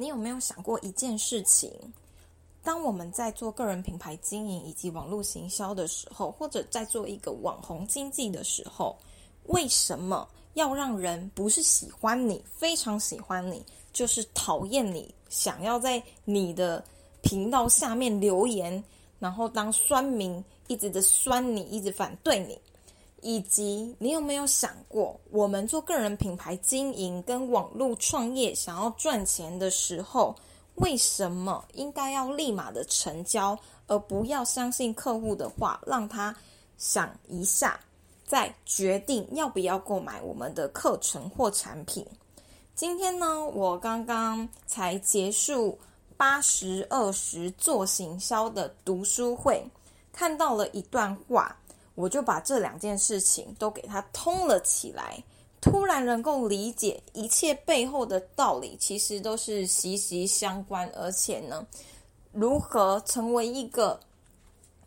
[0.00, 1.68] 你有没有想过一件事情？
[2.62, 8.96] 当我们在做个人品牌经营以及网络行销的时候，或者在做一个网红经济的时候，
[9.46, 13.60] 为什么要让人不是喜欢你，非常喜欢你，
[13.92, 16.84] 就是讨厌你，想要在你的
[17.20, 18.82] 频道下面留言，
[19.18, 22.56] 然后当酸民，一直的酸你，一直反对你？
[23.20, 30.34] 以及你有没有想过，我们做个人品牌经营跟网络创业，想要赚钱的时候，
[30.76, 36.34] 为什么应该要立马的成交，而不要相信客户的话，让他
[36.76, 37.80] 想一下，
[38.24, 42.06] 再决定要不要购买我们的课程或产品？
[42.74, 45.76] 今天呢，我刚刚才结束
[46.16, 49.68] 八十二十做行销的读书会，
[50.12, 51.56] 看到了一段话。
[51.98, 55.20] 我就把这两件事情都给它通了起来，
[55.60, 60.88] 突然能够理解一切背后的道理，其实都是息息相关。
[60.94, 61.66] 而且呢，
[62.30, 63.98] 如何成为一个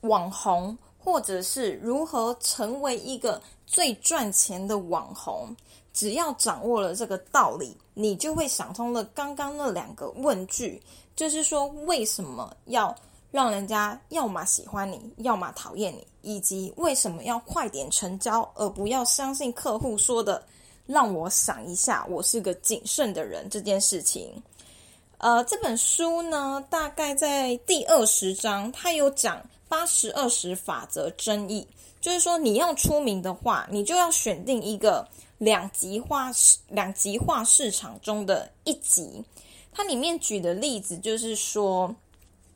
[0.00, 5.54] 网红，或者是如何成为一个最赚钱的网红，
[5.92, 10.82] 只要掌握了这个道理，你就会想通了刚刚那两个问句，
[11.14, 12.96] 就是说为什么要。
[13.34, 20.40] 让人家要么喜欢你，要么讨厌你，以及为什么要快点成交，而不要相信客户说的
[20.86, 24.40] “让我想一下，我是个谨慎的人”这件事情。
[25.18, 31.66] 呃，这本书呢，大概在第二十章，它有讲八十二十法则争议，
[32.00, 35.04] 就是说你要出名的话，你就要选定一个
[35.38, 36.30] 两极化
[36.68, 39.24] 两极化市场中的一极。
[39.72, 41.92] 它里面举的例子就是说。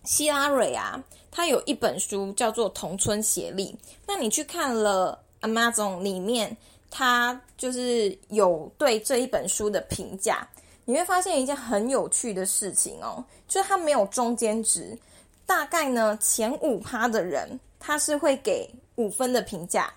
[0.04, 3.76] 希拉蕊啊，他有一本书叫做《同村协力》。
[4.06, 6.56] 那你去看了 Amazon 里面，
[6.90, 10.48] 他就是有对这一本书的评价，
[10.84, 14.98] 你会发现一件很有趣的事情哦，就是他没有中间值。
[15.44, 19.92] 大概呢，前五趴的人他是会给五分的评价，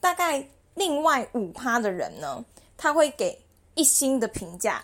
[0.00, 0.44] 大概
[0.74, 2.44] 另外五趴的人呢，
[2.76, 3.36] 他会给
[3.74, 4.82] 一星的评价。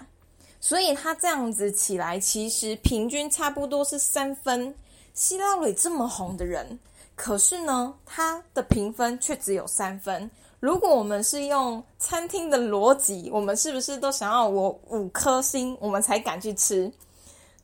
[0.65, 4.73] 所以他这样子起来，其实平均差不多是三分。
[5.12, 6.78] 希拉蕊这么红的人，
[7.17, 10.31] 可是呢，他的评分却只有三分。
[10.61, 16.91] 如果我们是用餐厅的逻辑，我们是不是都想要我五颗星，我们才敢去吃？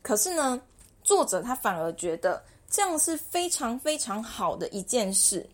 [0.03, 0.61] 可是呢，
[1.05, 5.49] 作者他反而觉得这样是非常非常好的一件事，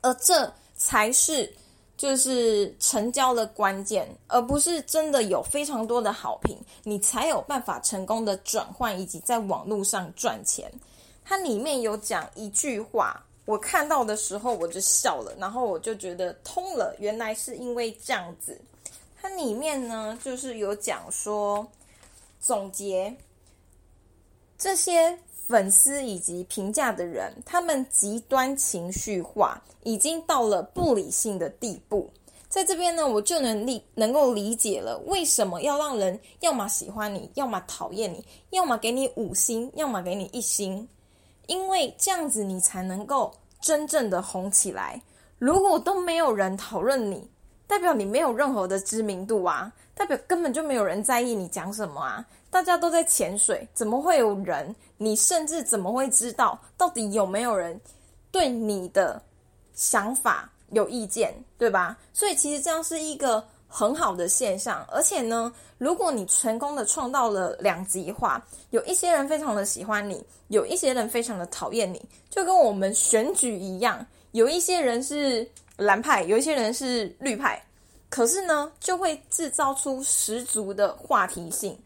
[0.00, 1.52] 而这才是。
[2.02, 10.68] 就是成交的关键，而不是真的有非常多的好评，你才有办法成功的转换以及在网络上赚钱。
[11.24, 18.60] 它里面有讲一句话，我看到的时候我就笑了，然后我就觉得通了，原来是因为这样子。
[19.20, 21.64] 它里面呢，就是有讲说
[22.40, 23.16] 总结
[24.58, 25.16] 这些。
[25.46, 32.10] 粉丝以及评价的人，他们极端情绪化，已经到了不理性的地步。
[32.48, 40.86] 在这边呢，我就能理能够理解了，为什么要让人要么喜欢你，要么讨厌你，要么给你五星，要么给你一星，
[41.46, 45.00] 因为这样子你才能够真正的红起来。
[45.38, 47.28] 如果都没有人讨论你，
[47.66, 52.24] 代表你没有任何的知名度啊，代表根本就没有人在意你讲什么啊。
[52.50, 54.74] 大家都在潜水，怎么会有人？
[54.98, 57.80] 你甚至怎么会知道到底有没有人
[58.30, 59.20] 对你的
[59.74, 61.96] 想法有意见，对吧？
[62.12, 64.86] 所以其实这样是一个很好的现象。
[64.90, 77.62] 而且呢，如果你成功的创造了两极化，有一些人非常的喜欢你，有一些人非常的讨厌你，就跟我们选举一样，有一些人是蓝派，有一些人是绿派，
[78.08, 81.78] 可是呢，就会制造出十足的话题性。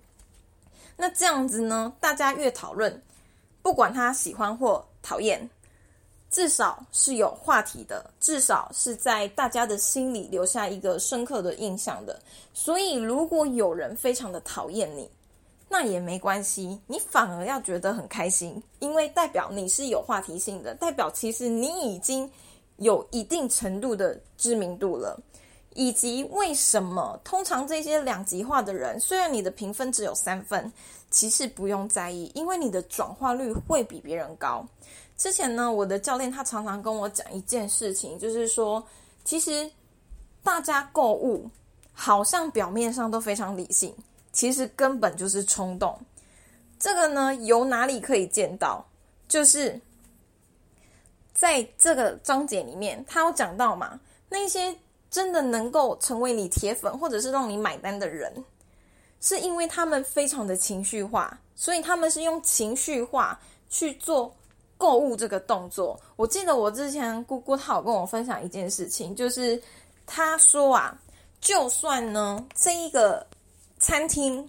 [0.96, 1.92] 那这样子呢？
[2.00, 3.02] 大家越讨论，
[3.62, 5.48] 不管他喜欢或讨厌，
[6.30, 12.18] 至少是有话题的，至少是在大家的心里留下一个深刻的印象的。
[12.54, 15.08] 所以，如果有人非常的讨厌你，
[15.68, 22.30] 那也没关系，你反而要觉得很开心，因为代表你是有话题性的，代表其实你已经
[22.78, 25.20] 有一定程度的知名度了。
[25.78, 30.72] 以及为什么通常这些两极化的人，虽然你的评分只有三分，
[31.10, 34.66] 其实不用在意，因为你的转化率会比别人高。
[35.18, 38.82] 之前呢，我的教练他常常跟我讲一件事情，就是说，
[39.22, 39.70] 其实
[40.42, 41.46] 大家购物
[41.92, 43.94] 好像表面上都非常理性，
[44.32, 45.94] 其实根本就是冲动。
[46.78, 48.82] 这个呢，由哪里可以见到？
[49.28, 49.78] 就是
[51.36, 54.76] 在这个章节里面，他有讲到嘛，那些。
[55.08, 58.30] 真的能够成为你铁粉，或者是让你买单的人，
[59.20, 63.40] 是因为他们非常的情绪化，所以他们是用情绪化
[63.70, 64.34] 去做
[64.76, 65.98] 购物这个动作。
[66.16, 69.58] 我记得我之前姑姑她有跟我分享一件事情，就是
[70.04, 71.00] 她说啊，
[71.40, 73.24] 就算呢这一个
[73.78, 74.46] 餐厅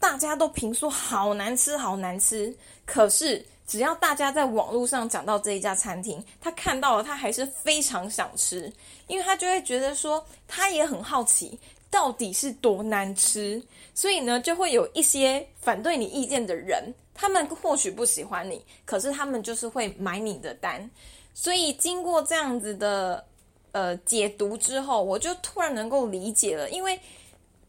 [0.00, 2.52] 大家都评说好难吃好难吃，
[2.86, 3.44] 可是。
[3.68, 8.72] 只要大家在网络上讲到这一家餐厅，他看到了，他还是非常想吃，
[9.06, 11.60] 因为他就会觉得说，他也很好奇
[11.90, 13.62] 到底是多难吃，
[13.94, 16.82] 所以呢，就会有一些反对你意见的人，
[17.12, 20.90] 他们或许不喜欢你，可是他们就是会买你的单。
[21.34, 23.22] 所以经过这样子的
[23.72, 26.98] 呃解读之后，我就突然能够理解了，因为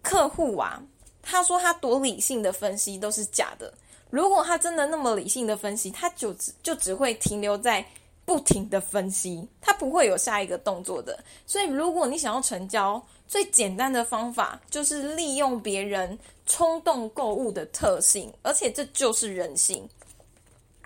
[0.01, 0.81] 客户啊，
[1.21, 3.73] 他说他多理性的分析都是假的。
[4.09, 7.85] 如果他真的那么理性的分析，他就只就只会停留在
[8.25, 11.23] 不停的分析，他不会有下一个动作的。
[11.45, 16.17] 所以，如果你想要成交，最简单的方法就是利用别人
[16.47, 19.87] 冲动购物的特性，而且这就是人性。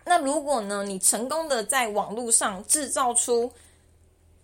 [0.03, 3.49] 那如果呢，你成功的在网络上制造出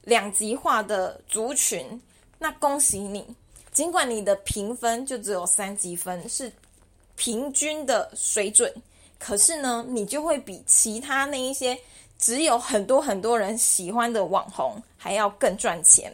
[0.04, 2.02] 两极化的族群，
[2.38, 3.25] 那恭喜你，
[3.74, 6.50] 尽管你的评分就只有三级分是。
[7.19, 8.74] 平均的水准，
[9.19, 11.77] 可是呢，你就会比其他那一些
[12.18, 16.10] 只有很多很多人喜欢的网红还要更赚钱。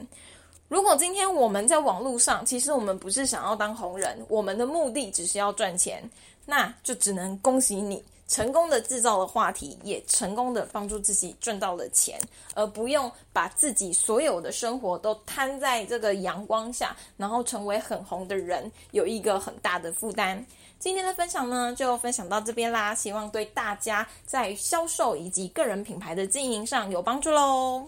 [0.68, 6.04] 如果今天我们在网络上，其实我们不是想要当红人，我们的目的只是要赚钱，
[6.44, 8.04] 那就只能恭喜你。
[8.28, 12.20] 成功的制造了话题，也成功的帮助自己赚到了钱，
[12.56, 20.44] 而不用把自己所有的生活都摊在这个阳光下，然后成为很红的人，有一个很大的负担。
[20.80, 27.88] 今天的分享呢，就分享到这边啦，希望对大家在销售以及个人品牌的经营上有帮助喽。